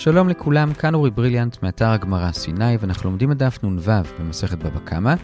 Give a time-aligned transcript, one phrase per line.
[0.00, 3.80] שלום לכולם, כאן אורי בריליאנט מאתר הגמרא סיני, ואנחנו לומדים את דף נ"ו
[4.18, 5.14] במסכת בבא קמא.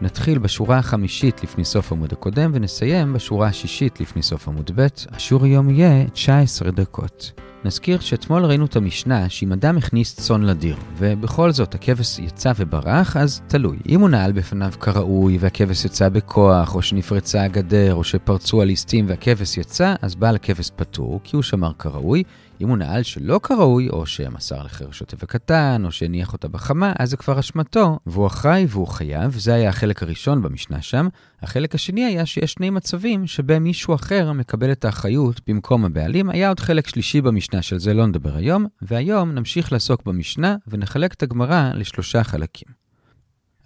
[0.00, 4.86] נתחיל בשורה החמישית לפני סוף עמוד הקודם, ונסיים בשורה השישית לפני סוף עמוד ב'.
[5.12, 7.32] השיעור היום יהיה 19 דקות.
[7.64, 13.16] נזכיר שאתמול ראינו את המשנה שאם אדם הכניס צאן לדיר, ובכל זאת הכבש יצא וברח,
[13.16, 13.76] אז תלוי.
[13.88, 19.58] אם הוא נעל בפניו כראוי, והכבש יצא בכוח, או שנפרצה הגדר, או שפרצו הליסטים והכבש
[19.58, 22.22] יצא, אז בעל הכבש פטור, כי הוא שמר כראוי.
[22.60, 27.10] אם הוא נעל שלא כראוי, או שמסר לחר שוטה וקטן, או שהניח אותה בחמה, אז
[27.10, 29.38] זה כבר אשמתו, והוא אחראי והוא חייב.
[29.38, 31.08] זה היה החלק הראשון במשנה שם.
[31.42, 36.30] החלק השני היה שיש שני מצבים שבהם מישהו אחר מקבל את האחריות במקום הבעלים.
[36.30, 41.14] היה עוד חלק שלישי במשנה, של זה לא נדבר היום, והיום נמשיך לעסוק במשנה ונחלק
[41.14, 42.85] את הגמרא לשלושה חלקים.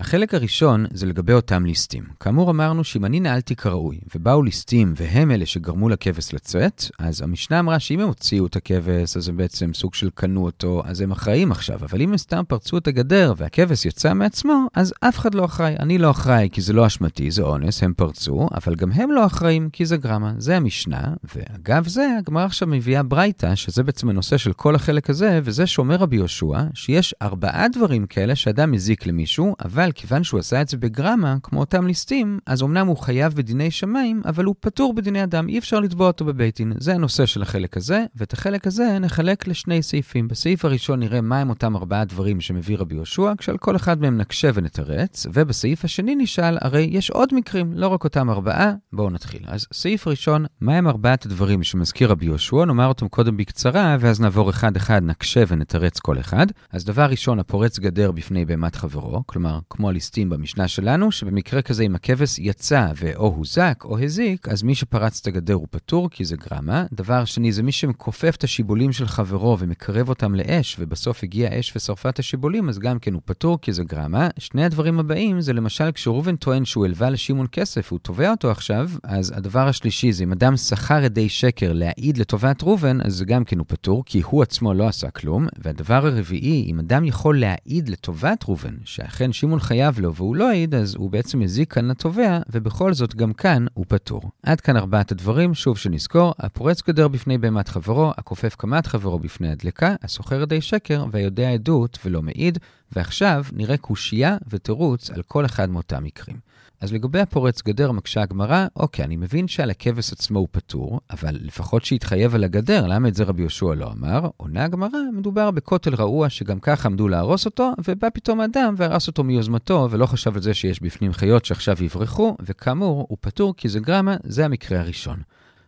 [0.00, 2.04] החלק הראשון זה לגבי אותם ליסטים.
[2.20, 7.60] כאמור אמרנו שאם אני נעלתי כראוי, ובאו ליסטים והם אלה שגרמו לכבש לצאת, אז המשנה
[7.60, 11.10] אמרה שאם הם הוציאו את הכבש, אז הם בעצם סוג של קנו אותו, אז הם
[11.10, 11.78] אחראים עכשיו.
[11.82, 15.76] אבל אם הם סתם פרצו את הגדר והכבש יצא מעצמו, אז אף אחד לא אחראי.
[15.78, 19.26] אני לא אחראי כי זה לא אשמתי, זה אונס, הם פרצו, אבל גם הם לא
[19.26, 20.32] אחראים כי זה גרמה.
[20.38, 25.40] זה המשנה, ואגב זה, הגמרא עכשיו מביאה ברייתא, שזה בעצם הנושא של כל החלק הזה,
[25.44, 30.40] וזה שאומר רבי יהושע, שיש ארבעה דברים כאלה שאדם מזיק למישהו, אבל אבל כיוון שהוא
[30.40, 34.54] עשה את זה בגרמה, כמו אותם ליסטים, אז אמנם הוא חייב בדיני שמיים, אבל הוא
[34.60, 36.72] פטור בדיני אדם, אי אפשר לתבוע אותו בבית דין.
[36.78, 40.28] זה הנושא של החלק הזה, ואת החלק הזה נחלק לשני סעיפים.
[40.28, 44.50] בסעיף הראשון נראה מהם אותם ארבעה דברים שמביא רבי יהושע, כשעל כל אחד מהם נקשה
[44.54, 49.42] ונתרץ, ובסעיף השני נשאל, הרי יש עוד מקרים, לא רק אותם ארבעה, בואו נתחיל.
[49.46, 54.50] אז סעיף ראשון, מהם ארבעת הדברים שמזכיר רבי יהושע, נאמר אותם קודם בקצרה, ואז נעבור
[54.50, 56.46] אחד-אחד, נקשה ונתרץ כל אחד.
[56.72, 61.82] אז דבר ראשון, הפורץ גדר בפני בהמת חברו, כלומר, כמו הליסטים במשנה שלנו, שבמקרה כזה
[61.82, 66.24] אם הכבש יצא ואו הוזק או הזיק, אז מי שפרץ את הגדר הוא פטור, כי
[66.24, 66.84] זה גרמה.
[66.92, 71.76] דבר שני, זה מי שמכופף את השיבולים של חברו ומקרב אותם לאש, ובסוף הגיע אש
[71.76, 74.28] ושרפה את השיבולים, אז גם כן הוא פטור, כי זה גרמה.
[74.38, 78.90] שני הדברים הבאים זה למשל כשראובן טוען שהוא הלווה לשמעון כסף, הוא תובע אותו עכשיו,
[79.02, 83.44] אז הדבר השלישי זה אם אדם שכר עדי שקר להעיד לטובת ראובן, אז זה גם
[83.44, 85.46] כן הוא פטור, כי הוא עצמו לא עשה כלום.
[85.58, 90.74] והדבר הרביעי, אם אדם יכול להעיד לטובת ראובן, שאכן שמעון חייב לו והוא לא העיד,
[90.74, 94.30] אז הוא בעצם הזיק כאן לתובע, ובכל זאת גם כאן הוא פטור.
[94.42, 99.50] עד כאן ארבעת הדברים, שוב שנזכור, הפורץ גדר בפני בהמת חברו, הכופף קמת חברו בפני
[99.50, 102.58] הדלקה, הסוחר עדי שקר והיודע עדות ולא מעיד,
[102.92, 106.49] ועכשיו נראה קושייה ותירוץ על כל אחד מאותם מקרים.
[106.80, 111.38] אז לגבי הפורץ גדר מקשה הגמרא, אוקיי, אני מבין שעל הכבש עצמו הוא פטור, אבל
[111.40, 114.28] לפחות שיתחייב על הגדר, למה את זה רבי יהושע לא אמר?
[114.36, 119.24] עונה הגמרא, מדובר בכותל רעוע שגם ככה עמדו להרוס אותו, ובא פתאום אדם והרס אותו
[119.24, 123.80] מיוזמתו, ולא חשב על זה שיש בפנים חיות שעכשיו יברחו, וכאמור, הוא פטור כי זה
[123.80, 125.22] גרמה, זה המקרה הראשון.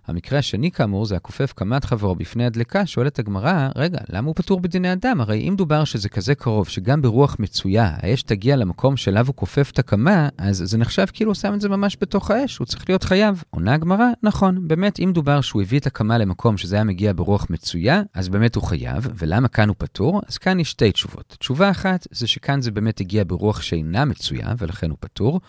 [0.07, 4.61] המקרה השני, כאמור, זה הכופף קמת חברו בפני הדלקה, שואלת הגמרא, רגע, למה הוא פטור
[4.61, 5.21] בדיני אדם?
[5.21, 9.71] הרי אם דובר שזה כזה קרוב, שגם ברוח מצויה, האש תגיע למקום שאליו הוא כופף
[9.71, 12.85] את הקמה, אז זה נחשב כאילו הוא שם את זה ממש בתוך האש, הוא צריך
[12.89, 13.43] להיות חייב.
[13.51, 17.47] עונה הגמרא, נכון, באמת, אם דובר שהוא הביא את הקמה למקום שזה היה מגיע ברוח
[17.51, 20.21] מצויה, אז באמת הוא חייב, ולמה כאן הוא פטור?
[20.29, 21.37] אז כאן יש שתי תשובות.
[21.39, 25.41] תשובה אחת, זה שכאן זה באמת הגיע ברוח שאינה מצויה, ולכן הוא פטור.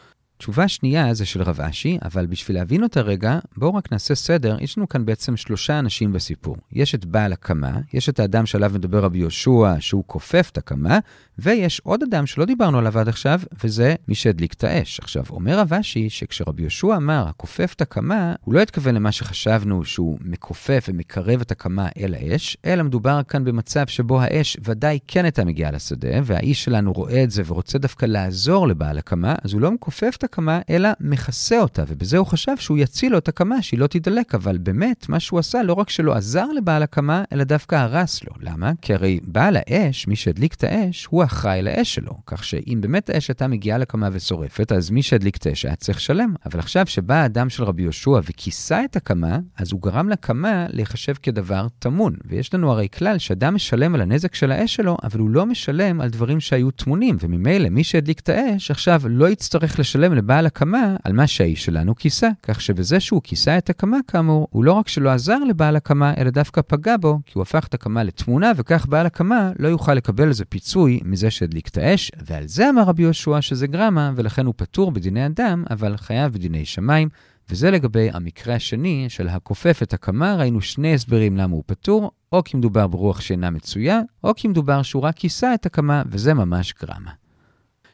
[0.44, 4.58] תשובה שנייה זה של רב אשי, אבל בשביל להבין אותה רגע, בואו רק נעשה סדר.
[4.62, 6.58] יש לנו כאן בעצם שלושה אנשים בסיפור.
[6.72, 11.00] יש את בעל הקמה, יש את האדם שעליו מדבר רבי יהושע, שהוא כופף את הקמה,
[11.40, 15.00] ויש עוד אדם שלא דיברנו עליו עד עכשיו, וזה מי שהדליק את האש.
[15.00, 19.86] עכשיו, אומר רב אשי שכשרבי יהושע אמר, הכופף את הקמה, הוא לא התכוון למה שחשבנו
[19.86, 25.26] שהוא מכופף ומקרב את הקמה אל האש, אלא מדובר כאן במצב שבו האש ודאי כן
[25.26, 29.62] הייתה מגיעה לשדה, והאיש שלנו רואה את זה ורוצה דווקא לעזור לבעל הקמה, אז הוא
[29.62, 33.62] לא מכופף את הקמה, אלא מכסה אותה, ובזה הוא חשב שהוא יציל לו את הקמה,
[33.62, 37.44] שהיא לא תידלק, אבל באמת, מה שהוא עשה לא רק שלא עזר לבעל הקמה, אלא
[37.44, 38.32] דווקא הרס לו.
[38.40, 38.72] למה?
[38.82, 42.14] כי הרי בעל האש, מי שהדליק את האש, הוא אחראי לאש שלו.
[42.26, 45.98] כך שאם באמת האש הייתה מגיעה לקמה ושורפת, אז מי שהדליק את האש היה צריך
[45.98, 46.34] לשלם.
[46.46, 51.14] אבל עכשיו שבא האדם של רבי יהושע וכיסה את הקמה, אז הוא גרם לקמה להיחשב
[51.24, 52.16] כדבר טמון.
[52.26, 56.02] ויש לנו הרי כלל שאדם משלם על הנזק של האש שלו, אבל הוא לא משלם
[56.02, 60.96] על דברים שהיו טמונים, וממילא מי שהדליק את האש עכשיו לא יצטרך לשלם לבעל הקמה
[61.04, 62.30] על מה שהאיש שלנו כיסה.
[62.44, 66.30] כך שבזה שהוא כיסה את הקמה כאמור, הוא לא רק שלא עזר לבעל הקמה, אלא
[66.30, 70.28] דווקא פגע בו, כי הוא הפך את הקמה לתמונה, וכך בעל הקמה לא יוכל לקבל
[70.28, 74.54] איזה פיצוי מזה שהדליק את האש, ועל זה אמר רבי יהושע שזה גרמה, ולכן הוא
[74.58, 77.10] פטור בדיני אדם, אבל חייב בדיני שמיים.
[77.50, 82.44] וזה לגבי המקרה השני של הכופף את הקמה, ראינו שני הסברים למה הוא פטור, או
[82.44, 86.74] כי מדובר ברוח שאינה מצויה, או כי מדובר שהוא רק כיסה את הקמה, וזה ממש
[86.82, 87.23] גרמה.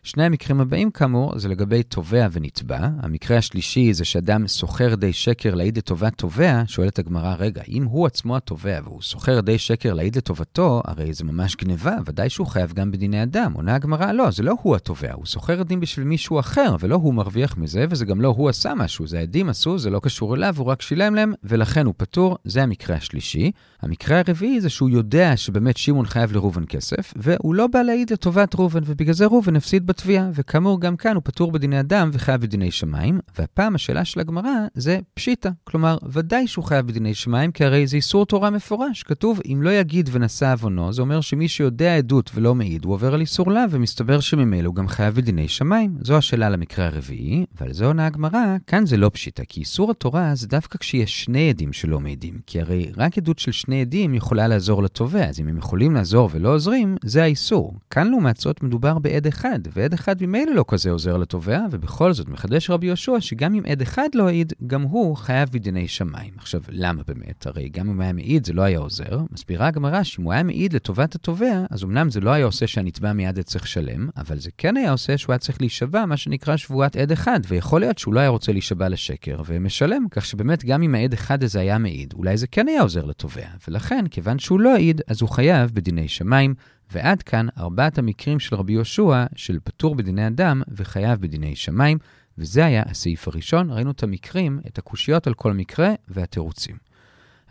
[0.04, 2.90] שני המקרים הבאים, כאמור, זה לגבי תובע ונתבע.
[3.00, 8.06] המקרה השלישי זה שאדם סוחר די שקר להעיד לטובת תובע, שואלת הגמרא, רגע, אם הוא
[8.06, 12.74] עצמו התובע והוא סוחר די שקר להעיד לטובתו, הרי זה ממש גניבה, ודאי שהוא חייב
[12.74, 13.54] גם בדיני אדם.
[13.54, 17.14] עונה הגמרא, לא, זה לא הוא התובע, הוא סוחר עדים בשביל מישהו אחר, ולא הוא
[17.14, 20.56] מרוויח מזה, וזה גם לא הוא עשה משהו, זה העדים עשו, זה לא קשור אליו,
[20.58, 23.52] הוא רק שילם להם, ולכן הוא פטור, זה המקרה השלישי.
[23.82, 28.56] המקרה הרביעי זה שהוא יודע שבאמת שמעון חייב לראובן כסף, והוא לא בא להעיד לטובת
[28.56, 32.72] ראובן, ובגלל זה ראובן הפסיד בתביעה, וכאמור גם כאן הוא פטור בדיני אדם וחייב בדיני
[32.72, 37.88] שמיים, והפעם השאלה של הגמרא זה פשיטא, כלומר, ודאי שהוא חייב בדיני שמיים, כי הרי
[37.88, 39.04] זה איסור תורה מפורש.
[39.04, 43.14] כתוב, אם לא יגיד ונשא עוונו, זה אומר שמי שיודע עדות ולא מעיד, הוא עובר
[43.14, 45.98] על איסור לאו, ומסתבר שממילא הוא גם חייב בדיני שמיים.
[46.02, 50.36] זו השאלה למקרה הרביעי, ועל זה עונה הגמרא, כאן זה לא פשיטא, כי איסור התורה
[50.36, 54.48] זה דווקא כשיש שני עדים שלא מעידים, כי הרי רק עדות של שני עדים יכולה
[54.48, 57.74] לעזור לתובע, אז אם הם יכולים לעזור ולא עוזרים, זה האיסור.
[57.90, 62.30] כאן לעומת זאת מדובר בעד אחד, ועד אחד ממילא לא כזה עוזר לתובע, ובכל זאת
[62.30, 66.34] מחדש רבי יהושע שגם אם עד אחד לא העיד, גם הוא חייב בדיני שמיים.
[66.38, 67.48] עכשיו, למה באמת?
[67.48, 69.20] הרי גם אם היה מעיד זה לא היה עוזר.
[69.32, 73.14] מסבירה הגמרא שאם הוא היה מעיד לטובת התובע, אז אמנם זה לא היה עושה שהנתבע
[73.14, 76.58] מיד היה צריך לשלם, אבל זה כן היה עושה שהוא היה צריך להישבע, מה שנקרא
[76.58, 80.06] שבועת עד אחד, ויכול להיות שהוא לא היה רוצה להישבע לשקר, ומשלם.
[80.12, 83.48] כך שבאמת גם אם העד אחד הזה היה מעיד, אולי זה כן היה עוזר לתובע.
[83.68, 86.54] ולכן, כיוון שהוא לא העיד, אז הוא חייב בדיני שמיים.
[86.92, 91.98] ועד כאן ארבעת המקרים של רבי יהושע, של פטור בדיני אדם וחייב בדיני שמיים,
[92.38, 93.72] וזה היה הסעיף הראשון.
[93.72, 96.89] ראינו את המקרים, את הקושיות על כל מקרה והתירוצים.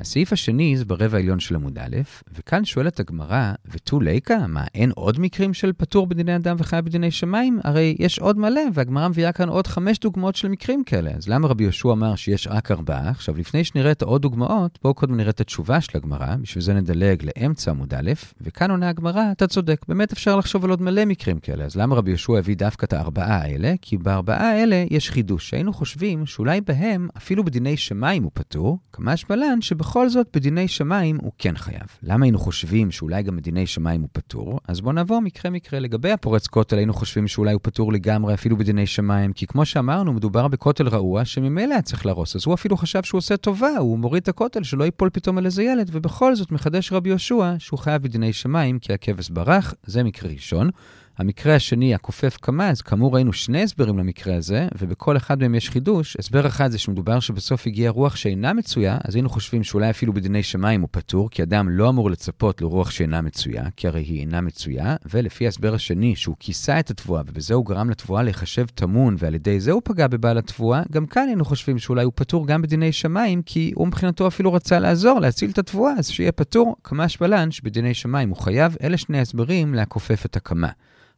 [0.00, 1.96] הסעיף השני זה ברבע העליון של עמוד א',
[2.34, 7.10] וכאן שואלת הגמרא, ותו ליקה, מה, אין עוד מקרים של פטור בדיני אדם וחייב בדיני
[7.10, 7.60] שמיים?
[7.64, 11.10] הרי יש עוד מלא, והגמרא מביאה כאן עוד חמש דוגמאות של מקרים כאלה.
[11.10, 13.10] אז למה רבי יהושע אמר שיש רק ארבעה?
[13.10, 16.74] עכשיו, לפני שנראה את העוד דוגמאות, בואו קודם נראה את התשובה של הגמרא, בשביל זה
[16.74, 21.04] נדלג לאמצע עמוד א', וכאן עונה הגמרא, אתה צודק, באמת אפשר לחשוב על עוד מלא
[21.04, 21.64] מקרים כאלה.
[21.64, 23.74] אז למה רבי יהושע הביא דווקא את הארבעה האלה?
[23.82, 28.78] כי בארבעה האלה יש חידוש, שהיינו חושבים שאולי בהם, אפילו בדיני שמיים הוא פטור,
[29.88, 31.86] בכל זאת, בדיני שמיים הוא כן חייב.
[32.02, 34.60] למה היינו חושבים שאולי גם בדיני שמיים הוא פטור?
[34.68, 35.80] אז בואו נעבור מקרה-מקרה.
[35.80, 40.12] לגבי הפורץ כותל, היינו חושבים שאולי הוא פטור לגמרי אפילו בדיני שמיים, כי כמו שאמרנו,
[40.12, 42.36] מדובר בכותל רעוע שממילא היה צריך להרוס.
[42.36, 45.46] אז הוא אפילו חשב שהוא עושה טובה, הוא מוריד את הכותל, שלא ייפול פתאום על
[45.46, 50.02] איזה ילד, ובכל זאת מחדש רבי יהושע שהוא חייב בדיני שמיים, כי הכבש ברח, זה
[50.02, 50.70] מקרה ראשון.
[51.18, 55.70] המקרה השני, הכופף קמה, אז כאמור ראינו שני הסברים למקרה הזה, ובכל אחד מהם יש
[55.70, 56.16] חידוש.
[56.18, 60.42] הסבר אחד זה שמדובר שבסוף הגיעה רוח שאינה מצויה, אז היינו חושבים שאולי אפילו בדיני
[60.42, 64.40] שמיים הוא פטור, כי אדם לא אמור לצפות לרוח שאינה מצויה, כי הרי היא אינה
[64.40, 69.34] מצויה, ולפי ההסבר השני, שהוא כיסה את התבואה, ובזה הוא גרם לתבואה להיחשב טמון, ועל
[69.34, 72.92] ידי זה הוא פגע בבעל התבואה, גם כאן היינו חושבים שאולי הוא פטור גם בדיני
[72.92, 77.50] שמיים, כי הוא מבחינתו אפילו רצה לעזור, להציל את התבואה, אז שיהיה פטור, כמה שבלן
[77.50, 80.68] שבדיני שמיים הוא חייב, אלה שני הסברים להכופף את הקמה.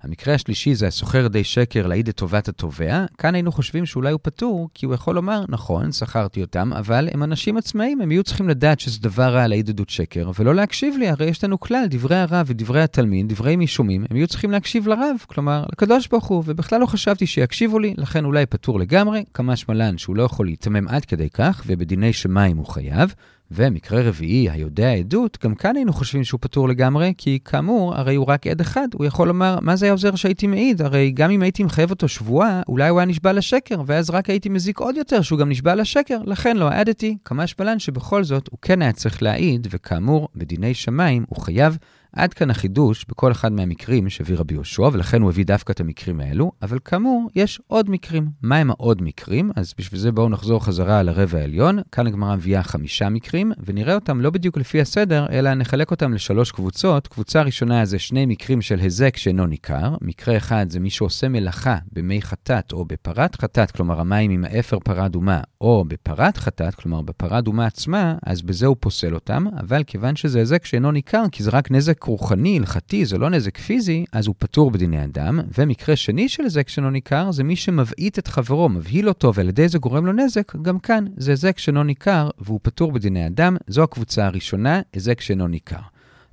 [0.03, 3.05] המקרה השלישי זה הסוחר די שקר להעיד את טובת התובע.
[3.19, 7.23] כאן היינו חושבים שאולי הוא פטור, כי הוא יכול לומר, נכון, שכרתי אותם, אבל הם
[7.23, 11.09] אנשים עצמאיים, הם יהיו צריכים לדעת שזה דבר רע להעיד עדות שקר, ולא להקשיב לי,
[11.09, 15.17] הרי יש לנו כלל, דברי הרב ודברי התלמיד, דברי מישומים, הם יהיו צריכים להקשיב לרב,
[15.27, 19.99] כלומר, לקדוש ברוך הוא, ובכלל לא חשבתי שיקשיבו לי, לכן אולי פטור לגמרי, כמה שמלן
[19.99, 23.15] שהוא לא יכול להתמם עד כדי כך, ובדיני שמיים הוא חייב.
[23.51, 28.27] ומקרה רביעי, היודע עדות, גם כאן היינו חושבים שהוא פטור לגמרי, כי כאמור, הרי הוא
[28.27, 30.83] רק עד אחד, הוא יכול לומר, מה זה היה עוזר שהייתי מעיד?
[30.83, 34.49] הרי גם אם הייתי מחייב אותו שבועה, אולי הוא היה נשבע לשקר, ואז רק הייתי
[34.49, 37.17] מזיק עוד יותר שהוא גם נשבע לשקר, לכן לא העדתי.
[37.25, 41.79] כמה שבלן שבכל זאת הוא כן היה צריך להעיד, וכאמור, בדיני שמיים הוא חייב
[42.13, 46.21] עד כאן החידוש בכל אחד מהמקרים שהביא רבי יהושע, ולכן הוא הביא דווקא את המקרים
[46.21, 48.29] האלו, אבל כאמור, יש עוד מקרים.
[48.43, 49.51] מה הם העוד מקרים?
[49.57, 51.79] אז בשביל זה בואו נחזור חזרה על הרבע העליון.
[51.93, 56.53] כאן הגמרא מביאה חמישה מקרים, ונראה אותם לא בדיוק לפי הסדר, אלא נחלק אותם לשלוש
[56.53, 57.09] קבוצות.
[57.09, 59.95] קבוצה ראשונה זה שני מקרים של היזק שאינו ניכר.
[60.01, 64.79] מקרה אחד זה מי שעושה מלאכה במי חטאת או בפרת חטאת, כלומר המים עם האפר
[64.79, 69.83] פרה אדומה, או בפרת חטאת, כלומר בפרה אדומה עצמה, אז בזה הוא פוסל אותם, אבל
[69.87, 74.05] כיוון שזה היזק שאינו ניכר, כי זה רק נזק רוחני, הלכתי, זה לא נזק פיזי,
[74.13, 75.41] אז הוא פטור בדיני אדם.
[75.59, 79.69] ומקרה שני של היזק שאינו ניכר, זה מי שמבעיט את חברו, מבהיל אותו, ועל ידי
[79.69, 83.57] זה גורם לו נזק, גם כאן זה היזק שאינו ניכר, והוא פטור בדיני אדם.
[83.67, 85.81] זו הקבוצה הראשונה, היזק שאינו ניכר.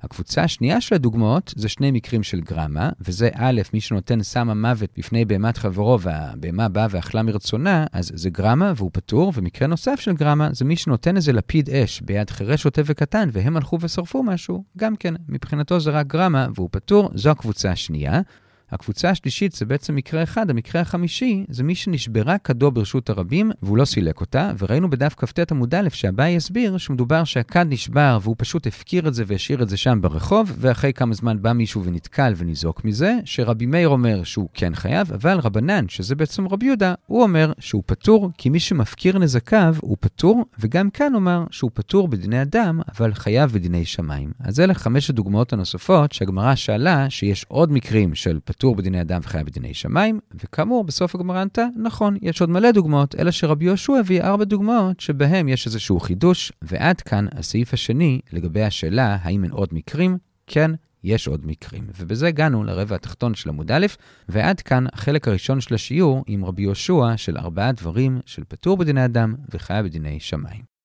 [0.02, 4.90] הקבוצה השנייה של הדוגמאות זה שני מקרים של גרמה, וזה א', מי שנותן סם המוות
[4.98, 10.12] בפני בהמת חברו והבהמה באה ואכלה מרצונה, אז זה גרמה והוא פטור, ומקרה נוסף של
[10.12, 14.64] גרמה זה מי שנותן איזה לפיד אש ביד חירש שוטה וקטן והם הלכו ושרפו משהו,
[14.76, 18.20] גם כן, מבחינתו זה רק גרמה והוא פטור, זו הקבוצה השנייה.
[18.70, 23.76] הקבוצה השלישית זה בעצם מקרה אחד, המקרה החמישי זה מי שנשברה כדו ברשות הרבים והוא
[23.78, 28.66] לא סילק אותה, וראינו בדף כ"ט עמוד א' שאביי הסביר שמדובר שהכד נשבר והוא פשוט
[28.66, 32.84] הפקיר את זה והשאיר את זה שם ברחוב, ואחרי כמה זמן בא מישהו ונתקל וניזוק
[32.84, 37.52] מזה, שרבי מאיר אומר שהוא כן חייב, אבל רבנן, שזה בעצם רבי יהודה, הוא אומר
[37.58, 42.80] שהוא פטור, כי מי שמפקיר נזקיו הוא פטור, וגם כאן אומר שהוא פטור בדיני אדם,
[42.94, 44.32] אבל חייב בדיני שמיים.
[44.40, 49.46] אז אלה חמש הדוגמאות הנוספות שהגמרא שאלה שיש עוד מקרים של פטור בדיני אדם וחייב
[49.46, 54.22] בדיני שמיים, וכאמור, בסוף הגמרא ענתה, נכון, יש עוד מלא דוגמאות, אלא שרבי יהושע הביא
[54.22, 59.68] ארבע דוגמאות שבהם יש איזשהו חידוש, ועד כאן הסעיף השני לגבי השאלה האם אין עוד
[59.72, 60.70] מקרים, כן,
[61.04, 61.84] יש עוד מקרים.
[61.98, 63.86] ובזה הגענו לרבע התחתון של עמוד א',
[64.28, 69.04] ועד כאן החלק הראשון של השיעור עם רבי יהושע של ארבעה דברים של פטור בדיני
[69.04, 70.77] אדם וחיה בדיני שמיים.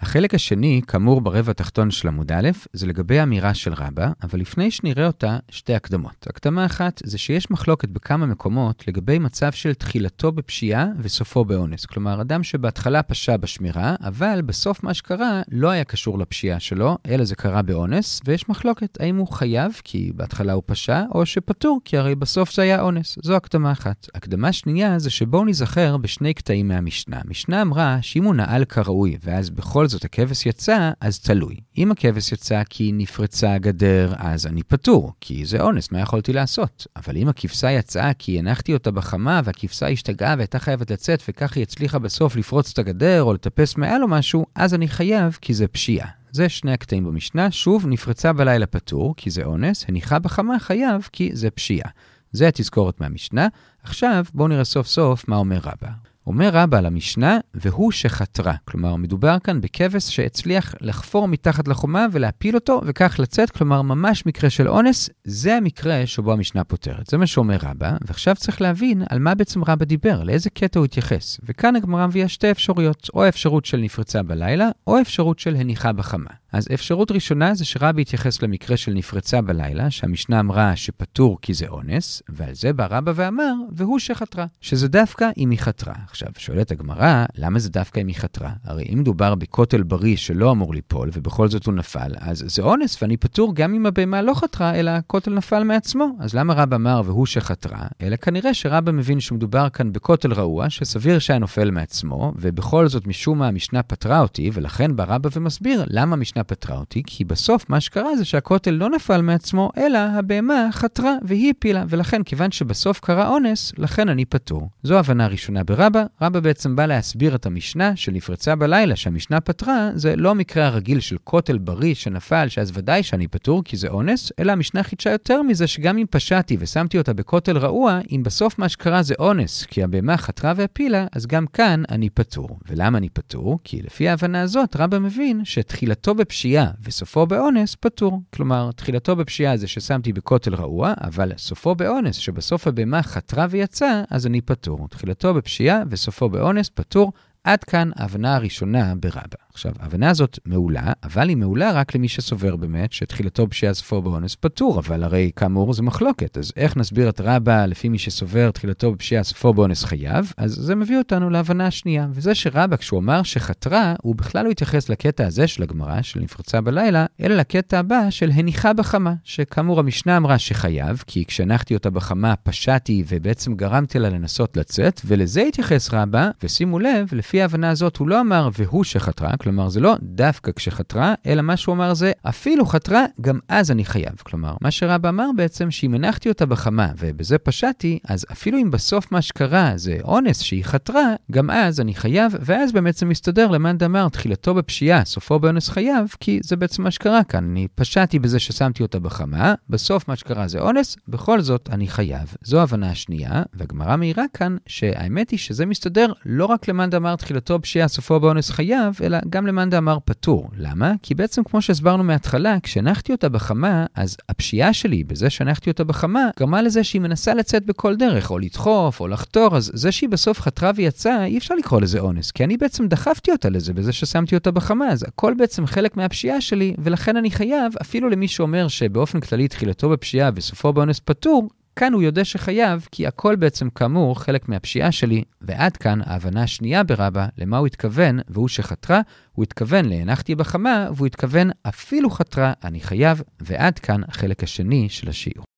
[0.00, 4.70] החלק השני, כאמור ברבע התחתון של עמוד א', זה לגבי אמירה של רבא, אבל לפני
[4.70, 6.26] שנראה אותה, שתי הקדמות.
[6.26, 11.86] הקדמה אחת זה שיש מחלוקת בכמה מקומות לגבי מצב של תחילתו בפשיעה וסופו באונס.
[11.86, 17.24] כלומר, אדם שבהתחלה פשע בשמירה, אבל בסוף מה שקרה לא היה קשור לפשיעה שלו, אלא
[17.24, 21.98] זה קרה באונס, ויש מחלוקת האם הוא חייב, כי בהתחלה הוא פשע, או שפטור, כי
[21.98, 23.18] הרי בסוף זה היה אונס.
[23.22, 24.06] זו הקדמה אחת.
[24.14, 27.20] הקדמה שנייה זה שבואו ניזכר בשני קטעים מהמשנה.
[27.24, 31.56] המשנה אמרה שאם הוא נעל כראוי, ואז בכל בכל זאת הכבש יצא, אז תלוי.
[31.78, 36.86] אם הכבש יצא כי נפרצה הגדר, אז אני פטור, כי זה אונס, מה יכולתי לעשות?
[36.96, 41.62] אבל אם הכבשה יצאה כי הנחתי אותה בחמה, והכבשה השתגעה והייתה חייבת לצאת, וכך היא
[41.62, 45.68] הצליחה בסוף לפרוץ את הגדר או לטפס מעל או משהו, אז אני חייב, כי זה
[45.68, 46.08] פשיעה.
[46.30, 47.50] זה שני הקטעים במשנה.
[47.50, 51.90] שוב, נפרצה בלילה פטור, כי זה אונס, הניחה בחמה חייב, כי זה פשיעה.
[52.32, 53.48] זה התזכורת מהמשנה.
[53.82, 55.88] עכשיו, בואו נראה סוף סוף מה אומר רבא.
[56.26, 58.54] אומר רבא על המשנה, והוא שחתרה.
[58.64, 64.50] כלומר, מדובר כאן בכבש שהצליח לחפור מתחת לחומה ולהפיל אותו, וכך לצאת, כלומר, ממש מקרה
[64.50, 67.06] של אונס, זה המקרה שבו המשנה פותרת.
[67.06, 70.84] זה מה שאומר רבא, ועכשיו צריך להבין על מה בעצם רבא דיבר, לאיזה קטע הוא
[70.84, 71.40] התייחס.
[71.42, 76.30] וכאן הגמרא מביאה שתי אפשרויות, או האפשרות של נפרצה בלילה, או האפשרות של הניחה בחמה.
[76.52, 81.66] אז אפשרות ראשונה זה שרבי התייחס למקרה של נפרצה בלילה, שהמשנה אמרה שפטור כי זה
[81.68, 85.94] אונס, ועל זה בא רבא ואמר, והוא שחתרה, שזה דווקא אם היא חתרה.
[86.04, 88.50] עכשיו, שואלת הגמרא, למה זה דווקא אם היא חתרה?
[88.64, 93.02] הרי אם מדובר בכותל בריא שלא אמור ליפול, ובכל זאת הוא נפל, אז זה אונס,
[93.02, 96.16] ואני פטור גם אם הבהמה לא חתרה, אלא הכותל נפל מעצמו.
[96.20, 97.86] אז למה רבא אמר והוא שחתרה?
[98.02, 103.38] אלא כנראה שרבא מבין שמדובר כאן בכותל רעוע, שסביר שהיה נופל מעצמו, ובכל זאת משום
[103.38, 107.80] מה המשנה פטרה אותי, ולכן בא רבא ומסביר למה המשנה פטרה אותי, כי בסוף מה
[107.80, 113.28] שקרה זה שהכותל לא נפל מעצמו, אלא הבהמה חתרה והיא הפילה, ולכן כיוון שבסוף קרה
[113.28, 114.68] אונס, לכן אני פטור.
[114.82, 120.16] זו הבנה ראשונה ברבא, רבא בעצם בא להסביר את המשנה שנפרצה בלילה, שהמשנה פטרה, זה
[120.16, 124.52] לא המקרה הרגיל של כותל בריא שנפל, שאז ודאי שאני פטור כי זה אונס, אלא
[124.52, 129.02] המשנה חידשה יותר מזה שגם אם פשעתי ושמתי אותה בכותל רעוע, אם בסוף מה שקרה
[129.02, 132.58] זה אונס, כי הבהמה חתרה והפילה, אז גם כאן אני פטור.
[132.68, 133.58] ולמה אני פטור?
[133.64, 138.22] כי לפי ההבנה הזאת, רבא מבין שתחילתו בפשיעה וסופו באונס פטור.
[138.34, 144.26] כלומר, תחילתו בפשיעה זה ששמתי בכותל רעוע, אבל סופו באונס, שבסוף הבהמה חתרה ויצאה, אז
[144.26, 144.88] אני פטור.
[144.88, 147.12] תחילתו בפשיעה וסופו באונס פטור.
[147.44, 149.45] עד כאן ההבנה הראשונה ברבא.
[149.56, 154.34] עכשיו, ההבנה הזאת מעולה, אבל היא מעולה רק למי שסובר באמת שתחילתו פשיעה סופו באונס
[154.34, 156.38] פטור, אבל הרי כאמור זה מחלוקת.
[156.38, 160.32] אז איך נסביר את רבא לפי מי שסובר תחילתו בפשיעה סופו באונס חייב?
[160.36, 162.06] אז זה מביא אותנו להבנה השנייה.
[162.10, 166.60] וזה שרבא, כשהוא אמר שחתרה, הוא בכלל לא התייחס לקטע הזה של הגמרא, של נפרצה
[166.60, 172.34] בלילה, אלא לקטע הבא של הניחה בחמה, שכאמור המשנה אמרה שחייב, כי כשהנחתי אותה בחמה
[172.36, 178.08] פשעתי ובעצם גרמתי לה לנסות לצאת, ולזה התייחס רבא, ושימו לב, לפי ההבנה הזאת הוא
[178.08, 182.66] לא אמר והוא שחתרה, כלומר, זה לא דווקא כשחתרה, אלא מה שהוא אמר זה, אפילו
[182.66, 184.12] חתרה, גם אז אני חייב.
[184.22, 189.12] כלומר, מה שרבא אמר בעצם, שאם הנחתי אותה בחמה ובזה פשעתי, אז אפילו אם בסוף
[189.12, 193.78] מה שקרה זה אונס שהיא חתרה, גם אז אני חייב, ואז באמת זה מסתדר למאן
[193.78, 197.44] דאמר, תחילתו בפשיעה, סופו באונס חייב, כי זה בעצם מה שקרה כאן.
[197.44, 202.34] אני פשעתי בזה ששמתי אותה בחמה, בסוף מה שקרה זה אונס, בכל זאת אני חייב.
[202.42, 207.62] זו ההבנה השנייה, והגמרא מעירה כאן שהאמת היא שזה מסתדר לא רק למאן דאמר תחילתו
[207.62, 210.50] פשיעה, סופו באונס חייב, אלא גם למאן דאמר פטור.
[210.58, 210.92] למה?
[211.02, 216.30] כי בעצם כמו שהסברנו מההתחלה, כשהנחתי אותה בחמה, אז הפשיעה שלי בזה שהנחתי אותה בחמה,
[216.38, 220.40] גרמה לזה שהיא מנסה לצאת בכל דרך, או לדחוף, או לחתור, אז זה שהיא בסוף
[220.40, 224.34] חתרה ויצאה, אי אפשר לקרוא לזה אונס, כי אני בעצם דחפתי אותה לזה בזה ששמתי
[224.34, 229.20] אותה בחמה, אז הכל בעצם חלק מהפשיעה שלי, ולכן אני חייב, אפילו למי שאומר שבאופן
[229.20, 234.48] כללי תחילתו בפשיעה וסופו באונס פטור, כאן הוא יודע שחייב, כי הכל בעצם כאמור חלק
[234.48, 239.00] מהפשיעה שלי, ועד כאן ההבנה השנייה ברבה למה הוא התכוון, והוא שחתרה,
[239.32, 245.08] הוא התכוון להנחתי בחמה, והוא התכוון אפילו חתרה, אני חייב, ועד כאן החלק השני של
[245.08, 245.55] השיעור.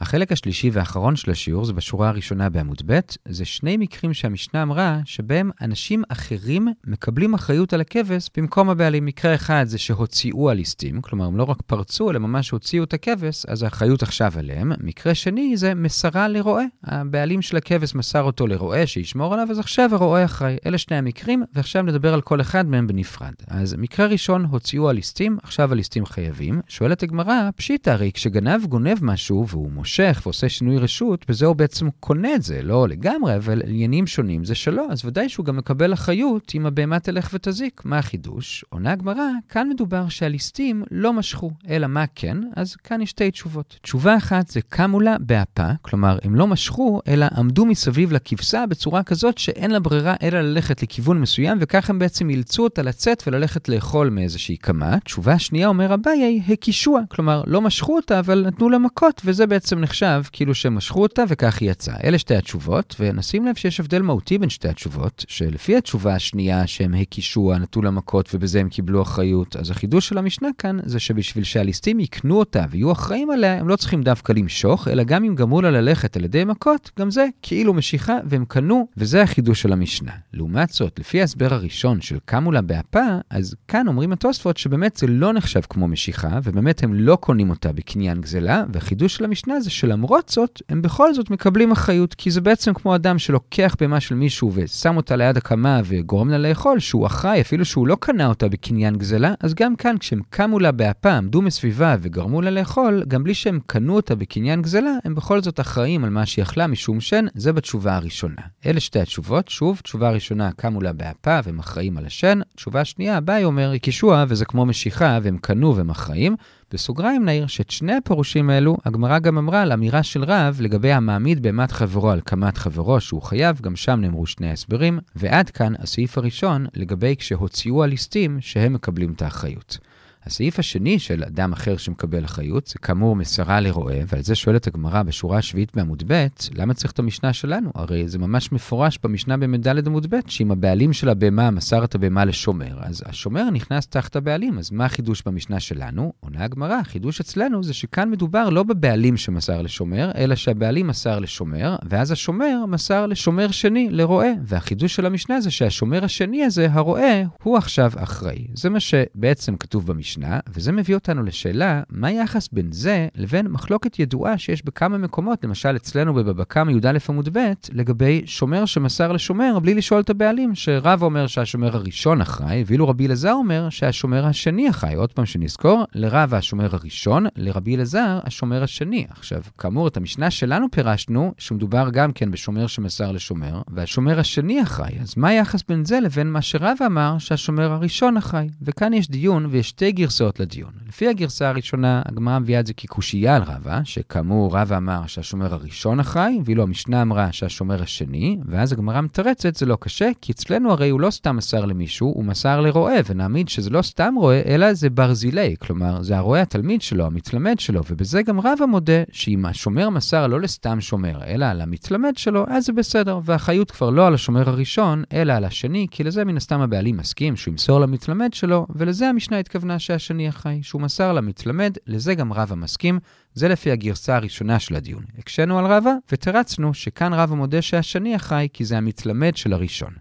[0.00, 2.98] החלק השלישי והאחרון של השיעור זה בשורה הראשונה בעמוד ב',
[3.28, 9.04] זה שני מקרים שהמשנה אמרה שבהם אנשים אחרים מקבלים אחריות על הכבש במקום הבעלים.
[9.04, 13.46] מקרה אחד זה שהוציאו הליסטים, כלומר הם לא רק פרצו, אלא ממש הוציאו את הכבש,
[13.46, 14.72] אז האחריות עכשיו עליהם.
[14.80, 16.64] מקרה שני זה מסרה לרועה.
[16.84, 20.56] הבעלים של הכבש מסר אותו לרועה שישמור עליו, אז עכשיו הרועה אחראי.
[20.66, 23.34] אלה שני המקרים, ועכשיו נדבר על כל אחד מהם בנפרד.
[23.48, 26.60] אז מקרה ראשון, הוציאו הליסטים, עכשיו הליסטים חייבים.
[26.68, 31.88] שואלת הגמרא, פשיטא, הרי כשגנב גונב משהו והוא מושך ועושה שינוי רשות, בזה הוא בעצם
[32.00, 35.92] קונה את זה, לא לגמרי, אבל עניינים שונים זה שלו, אז ודאי שהוא גם מקבל
[35.92, 37.82] אחריות אם הבהמה תלך ותזיק.
[37.84, 38.64] מה החידוש?
[38.68, 42.38] עונה הגמרא, כאן מדובר שהליסטים לא משכו, אלא מה כן?
[42.56, 43.78] אז כאן יש שתי תשובות.
[43.82, 49.02] תשובה אחת זה קמו לה באפה, כלומר, הם לא משכו, אלא עמדו מסביב לכבשה בצורה
[49.02, 53.68] כזאת שאין לה ברירה אלא ללכת לכיוון מסוים, וכך הם בעצם אילצו אותה לצאת וללכת
[53.68, 54.98] לאכול מאיזושהי קמה.
[55.04, 59.75] תשובה שנייה אומר אביי, הקישוע, כלומר, לא משכו אותה, אבל נתנו לה מכות, וזה בעצם
[59.80, 61.96] נחשב כאילו שהם משכו אותה וכך היא יצאה.
[62.04, 66.94] אלה שתי התשובות, ונשים לב שיש הבדל מהותי בין שתי התשובות, שלפי התשובה השנייה שהם
[66.94, 71.44] הקישוע, נתנו לה מכות ובזה הם קיבלו אחריות, אז החידוש של המשנה כאן זה שבשביל
[71.44, 75.62] שהליסטים יקנו אותה ויהיו אחראים עליה, הם לא צריכים דווקא למשוך, אלא גם אם גמרו
[75.62, 80.12] לה ללכת על ידי מכות, גם זה כאילו משיכה והם קנו, וזה החידוש של המשנה.
[80.32, 85.06] לעומת זאת, לפי ההסבר הראשון של קמו לה באפה, אז כאן אומרים התוספות שבאמת זה
[85.06, 89.70] לא נחשב כמו משיכה, ובאמת הם לא קונים אותה בקניין גזלה, והחידוש של המשנה זה
[89.70, 94.14] שלמרות זאת, הם בכל זאת מקבלים אחריות, כי זה בעצם כמו אדם שלוקח בהמה של
[94.14, 98.48] מישהו ושם אותה ליד הקמה וגורם לה לאכול, שהוא אחראי, אפילו שהוא לא קנה אותה
[98.48, 103.24] בקניין גזלה, אז גם כאן, כשהם קמו לה באפה, עמדו מסביבה וגרמו לה לאכול, גם
[103.24, 107.00] בלי שהם קנו אותה בקניין גזלה, הם בכל זאת אחראים על מה שהיא אכלה משום
[107.00, 108.42] שן, זה בתשובה הראשונה.
[108.66, 113.20] אלה שתי התשובות, שוב, תשובה ראשונה, קמו לה באפה והם אחראים על השן, תשובה שנייה,
[113.20, 116.36] ביי אומר, הקישוע וזה כמו משיכה והם קנו והם אחראים.
[116.72, 121.42] בסוגריים נעיר שאת שני הפירושים האלו, הגמרא גם אמרה על אמירה של רב לגבי המעמיד
[121.42, 126.18] בהמת חברו על קמת חברו שהוא חייב, גם שם נאמרו שני הסברים, ועד כאן הסעיף
[126.18, 129.78] הראשון לגבי כשהוציאו הליסטים שהם מקבלים את האחריות.
[130.26, 135.02] הסעיף השני של אדם אחר שמקבל אחריות, זה כאמור מסרה לרועה, ועל זה שואלת הגמרא
[135.02, 137.70] בשורה השביעית בעמוד ב', למה צריך את המשנה שלנו?
[137.74, 142.24] הרי זה ממש מפורש במשנה במ"ד עמוד ב', שאם הבעלים של הבהמה מסר את הבהמה
[142.24, 146.12] לשומר, אז השומר נכנס תחת הבעלים, אז מה החידוש במשנה שלנו?
[146.20, 151.76] עונה הגמרא, החידוש אצלנו זה שכאן מדובר לא בבעלים שמסר לשומר, אלא שהבעלים מסר לשומר,
[151.88, 157.56] ואז השומר מסר לשומר שני, לרועה, והחידוש של המשנה זה שהשומר השני הזה, הרועה, הוא
[157.56, 158.46] עכשיו אחראי.
[158.54, 160.15] זה מה שבעצם כתוב במשנה.
[160.16, 165.44] המשנה, וזה מביא אותנו לשאלה, מה היחס בין זה לבין מחלוקת ידועה שיש בכמה מקומות,
[165.44, 170.54] למשל אצלנו בבבא קמא י"א עמוד ב', לגבי שומר שמסר לשומר בלי לשאול את הבעלים,
[170.54, 174.94] שרב אומר שהשומר הראשון אחראי, ואילו רבי אלעזר אומר שהשומר השני אחראי.
[174.94, 179.06] עוד פעם שנזכור, לרב השומר הראשון, לרבי אלעזר השומר השני.
[179.10, 184.98] עכשיו, כאמור, את המשנה שלנו פירשנו, שמדובר גם כן בשומר שמסר לשומר, והשומר השני אחראי.
[185.00, 188.48] אז מה היחס בין זה לבין מה שרב אמר שהשומר הראשון אחראי?
[188.62, 190.70] וכאן יש דיון ויש שתי גרסאות לדיון.
[190.88, 196.00] לפי הגרסה הראשונה, הגמרא מביאה את זה כקושייה על רבא, שכאמור רבא אמר שהשומר הראשון
[196.00, 200.88] אחראי, ואילו המשנה אמרה שהשומר השני, ואז הגמרא מתרצת, זה לא קשה, כי אצלנו הרי
[200.88, 204.90] הוא לא סתם מסר למישהו, הוא מסר לרועה, ונעמיד שזה לא סתם רועה, אלא זה
[204.90, 210.26] ברזילי, כלומר, זה הרועה התלמיד שלו, המתלמד שלו, ובזה גם רבא מודה שאם השומר מסר
[210.26, 214.48] לא לסתם שומר, אלא על המתלמד שלו, אז זה בסדר, והאחריות כבר לא על השומר
[214.48, 219.08] הראשון, אלא על השני, כי לזה מן הסתם הבעלים מסכים שהוא ימסור למתלמד שלו, ולזה
[219.08, 222.98] המשנה התכוונה שהשני אחראי, שהוא מסר למתלמד, לזה גם רבא מסכים,
[223.34, 225.04] זה לפי הגרסה הראשונה של הדיון.
[225.18, 229.94] הקשינו על רבא, ותרצנו שכאן רבא מודה שהשני אחראי כי זה המתלמד של הראשון.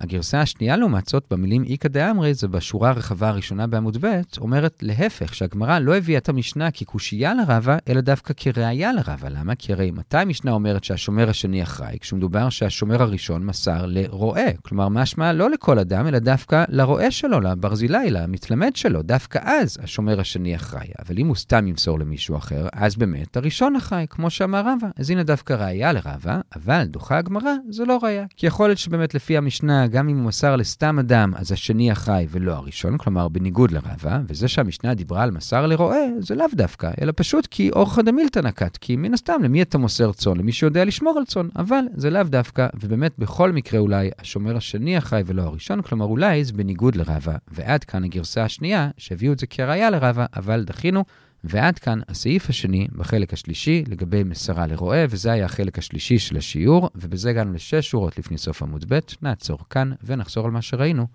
[0.00, 5.34] הגרסה השנייה לעומת זאת, במילים איכא דאמרי, זה בשורה הרחבה הראשונה בעמוד ב', אומרת להפך,
[5.34, 9.28] שהגמרא לא הביאה את המשנה כקושייה לרבה, אלא דווקא כראיה לרבה.
[9.28, 9.54] למה?
[9.54, 11.98] כי הרי מתי המשנה אומרת שהשומר השני אחראי?
[12.00, 14.52] כשמדובר שהשומר הראשון מסר לרועה.
[14.62, 19.02] כלומר, משמע לא לכל אדם, אלא דווקא לרועה שלו, לברזילי, למתלמד שלו.
[19.02, 20.88] דווקא אז השומר השני אחראי.
[20.98, 24.88] אבל אם הוא סתם ימסור למישהו אחר, אז באמת הראשון אחראי, כמו שאמר רבא.
[24.96, 28.24] אז הנה דווקא ראיה לרבה, אבל דוחה הגמרא, זה לא ראיה.
[28.36, 32.26] כי יכול להיות שבאמת לפי המשנה, גם אם הוא מסר לסתם אדם, אז השני אחראי
[32.30, 37.12] ולא הראשון, כלומר בניגוד לרבה, וזה שהמשנה דיברה על מסר לרועה, זה לאו דווקא, אלא
[37.16, 40.36] פשוט כי אורחא דמילתא נקט, כי מן הסתם, למי אתה מוסר צאן?
[40.36, 44.98] למי שיודע לשמור על צאן, אבל זה לאו דווקא, ובאמת בכל מקרה אולי השומר השני
[44.98, 49.46] אחראי ולא הראשון, כלומר אולי זה בניגוד לרבה, ועד כאן הגרסה השנייה, שהביאו את זה
[49.46, 51.04] כראיה לרבה, אבל דחינו.
[51.44, 56.90] ועד כאן הסעיף השני בחלק השלישי לגבי מסרה לרועה, וזה היה החלק השלישי של השיעור,
[56.94, 61.06] ובזה הגענו לשש שורות לפני סוף עמוד ב', נעצור כאן ונחזור על מה שראינו.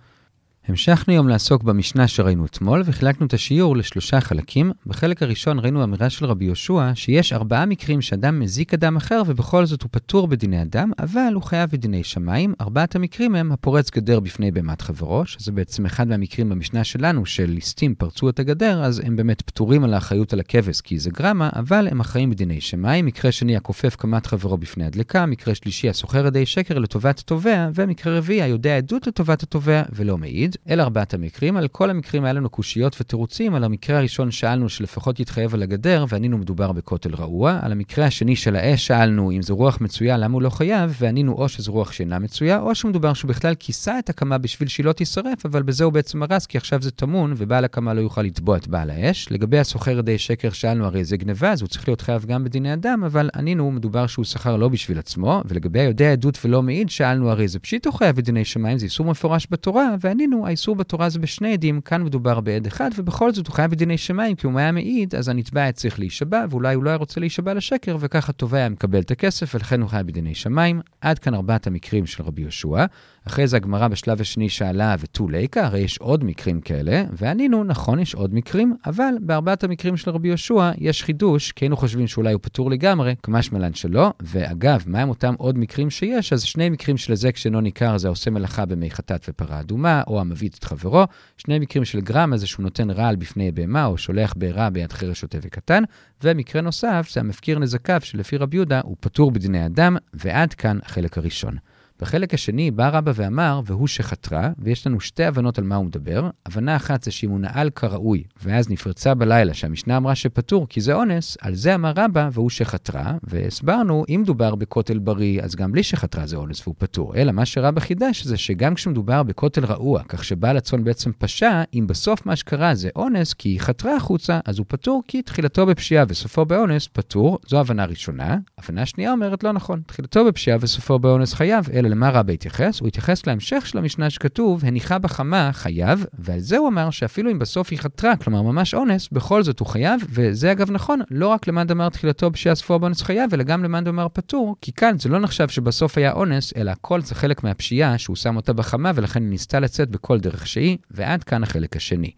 [0.67, 4.71] המשכנו היום לעסוק במשנה שראינו אתמול, וחילקנו את השיעור לשלושה חלקים.
[4.86, 9.65] בחלק הראשון ראינו אמירה של רבי יהושע, שיש ארבעה מקרים שאדם מזיק אדם אחר, ובכל
[9.65, 12.54] זאת הוא פטור בדיני אדם, אבל הוא חייב בדיני שמיים.
[12.62, 17.45] ארבעת המקרים הם הפורץ גדר בפני בהמת חברו, שזה בעצם אחד מהמקרים במשנה שלנו, של
[17.49, 21.49] ליסטים פרצו את הגדר, אז הם באמת פטורים על האחריות על הכבש כי זה גרמה,
[21.56, 23.06] אבל הם אחראים בדיני שמיים.
[23.06, 28.17] מקרה שני, הכופף קמת חברו בפני הדלקה, מקרה שלישי, הסוחר ידי שקר לטובת התובע, ומקרה
[28.17, 30.55] רביעי, היודע עדות לטובת התובע ולא מעיד.
[30.70, 31.58] אלה ארבעת המקרים.
[31.58, 33.56] על כל המקרים היה לנו קושיות ותירוצים.
[33.56, 37.60] על המקרה הראשון שאלנו שלפחות יתחייב על הגדר, וענינו מדובר בכותל רעוע.
[37.62, 41.34] על המקרה השני של האש שאלנו אם זו רוח מצויה, למה הוא לא חייב, וענינו
[41.34, 44.94] או שזו רוח שאינה מצויה, או שמדובר שהוא בכלל כיסה את הקמה בשביל שהיא לא
[44.94, 48.58] תישרף, אבל בזה הוא בעצם הרס, כי עכשיו זה טמון, ובעל הקמה לא יוכל לתבוע
[48.58, 49.28] את בעל האש.
[49.32, 52.74] לגבי הסוחר ידי שקר שאלנו, הרי זה גניבה, אז הוא צריך להיות חייב גם בדיני
[52.74, 55.41] אדם, אבל ענינו, מדובר שהוא שכר לא בשביל עצמו.
[55.46, 59.48] ולגבי היודע עדות ולא מעיד, שאלנו, הרי זה פשיטו חייב בדיני שמיים, זה איסור מפורש
[59.52, 63.71] בתורה, וענינו, האיסור בתורה זה בשני עדים, כאן מדובר בעד אחד, ובכל זאת הוא חייב
[63.71, 66.89] בדיני שמיים, כי אם הוא היה מעיד, אז הנתבע היה צריך להישבע, ואולי הוא לא
[66.89, 70.81] היה רוצה להישבע לשקר, וככה תובע היה מקבל את הכסף, ולכן הוא חייב בדיני שמיים.
[71.01, 72.86] עד כאן ארבעת המקרים של רבי יהושע.
[73.27, 77.99] אחרי זה הגמרא בשלב השני שאלה ותו ליקה, הרי יש עוד מקרים כאלה, וענינו, נכון,
[77.99, 82.34] יש עוד מקרים, אבל בארבעת המקרים של רבי יהושע יש חידוש, כי היינו חושבים שאולי
[82.34, 86.34] הוא פטור לגמרי, כמש מלן שלא, ואגב, מהם אותם עוד מקרים שיש?
[86.34, 90.21] אז שני מקרים של היזק שאינו ניכר זה העושה מלאכה במי חטאת ופרה אדומה, או
[90.36, 91.04] המביא את חברו,
[91.38, 95.19] שני מקרים של גרם, זה שהוא נותן רעל בפני בהמה, או שולח בעירה ביד חרש
[95.19, 95.84] שוטה וקטן,
[96.24, 101.17] ומקרה נוסף זה המפקיר נזקיו, שלפי רבי יהודה הוא פטור בדיני אדם, ועד כאן החלק
[101.17, 101.58] הראשון.
[101.99, 106.29] בחלק השני בא רבא ואמר, והוא שחתרה, ויש לנו שתי הבנות על מה הוא מדבר.
[106.45, 110.93] הבנה אחת זה שאם הוא נעל כראוי, ואז נפרצה בלילה, שהמשנה אמרה שפטור כי זה
[110.93, 115.84] אונס, על זה אמר רבא, והוא שחתרה, והסברנו, אם דובר בכותל בריא, אז גם בלי
[115.84, 117.15] שחתרה זה אונס והוא פטור.
[117.15, 121.88] אלא מה שרבא חידש זה שגם כשמדובר בכותל רעוע, כך שבעל הצאן בעצם פשע, אם
[121.88, 126.05] בסוף מה שקרה זה אונס, כי היא חתרה החוצה, אז הוא פטור כי תחילתו בפשיעה
[126.08, 127.39] וסופו באונס, פטור.
[127.47, 128.38] זו הבנה ראשונה.
[128.58, 132.80] הבנה שנייה אומרת לא נכון, תחילתו בפשיעה וסופו באונס חייב, אלא למה רבא התייחס?
[132.80, 137.39] הוא התייחס להמשך של המשנה שכתוב, הניחה בחמה חייב, ועל זה הוא אמר שאפילו אם
[137.39, 141.48] בסוף היא חתרה, כלומר ממש אונס, בכל זאת הוא חייב, וזה אגב נכון, לא רק
[141.48, 145.19] למאן דאמר תחילתו סופו באונס חייב, אלא גם למאן דאמר פטור, כי כאן זה לא
[145.19, 149.30] נחשב שבסוף היה אונס, אלא הכל זה חלק מהפשיעה שהוא שם אותה בחמה, ולכן היא
[149.30, 152.12] ניסתה לצאת בכל דרך שהיא, ועד כאן החלק השני.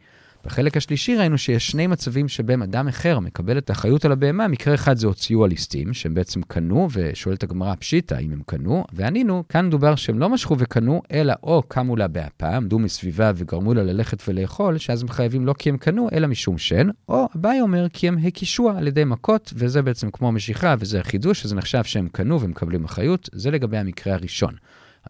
[0.48, 4.48] בחלק השלישי ראינו שיש שני מצבים שבהם אדם אחר מקבל את האחריות על הבהמה.
[4.48, 9.44] מקרה אחד זה הוציאו הליסטים, שהם בעצם קנו, ושואלת הגמרא פשיטא אם הם קנו, וענינו,
[9.50, 13.84] כאן מדובר שהם לא משכו וקנו, אלא או קמו לה באפה, עמדו מסביבה וגרמו לה
[13.84, 17.88] ללכת ולאכול, שאז הם חייבים לא כי הם קנו, אלא משום שן, או אביי אומר
[17.94, 22.08] כי הם הקישוה על ידי מכות, וזה בעצם כמו משיכה, וזה החידוש, שזה נחשב שהם
[22.12, 24.54] קנו ומקבלים אחריות, זה לגבי המקרה הראשון.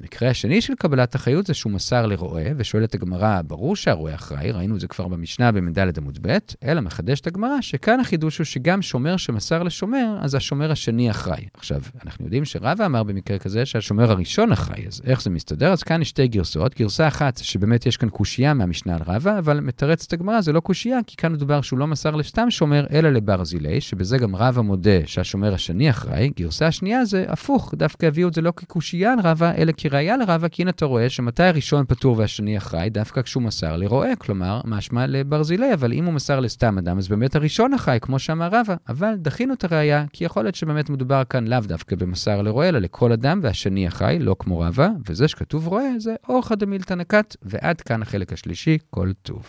[0.01, 4.75] המקרה השני של קבלת אחריות זה שהוא מסר לרועה, ושואלת הגמרא, ברור שהרועה אחראי, ראינו
[4.75, 9.17] את זה כבר במשנה במ"ד עמוד ב', אלא מחדשת הגמרא שכאן החידוש הוא שגם שומר
[9.17, 11.45] שמסר לשומר, אז השומר השני אחראי.
[11.53, 15.71] עכשיו, אנחנו יודעים שרבא אמר במקרה כזה שהשומר הראשון אחראי, אז איך זה מסתדר?
[15.71, 16.75] אז כאן יש שתי גרסאות.
[16.75, 20.99] גרסה אחת, שבאמת יש כאן קושייה מהמשנה על רבא, אבל מתרצת הגמרא, זה לא קושייה,
[21.07, 25.53] כי כאן מדובר שהוא לא מסר לסתם שומר, אלא לברזילי, שבזה גם רבא מודה שהשומר
[25.53, 26.31] השני אחראי.
[26.37, 30.15] גרסה השנייה זה הפוך, דווקא הביאו את זה לא כקושייה על רבא, אלא כראיה
[30.51, 35.07] כי הנה אתה רואה שמתי הראשון פטור והשני אחראי, דווקא כשהוא מסר לרועה, כלומר, משמע
[35.07, 38.75] לברזילי, אבל אם הוא מסר לסתם אדם, אז באמת הראשון אחראי, כמו שאמר רבא.
[38.89, 42.79] אבל דחינו את הראייה, כי יכול להיות שבאמת מדובר כאן לאו דווקא במסר לרועה, אלא
[42.79, 47.81] לכל אדם, והשני אחראי, לא כמו רבא, וזה שכתוב רועה זה אורחא דמילתא נקת, ועד
[47.81, 49.45] כאן החלק השלישי, כל טוב.